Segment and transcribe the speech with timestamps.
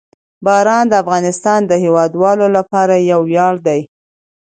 [0.45, 3.81] باران د افغانستان د هیوادوالو لپاره یو ویاړ دی.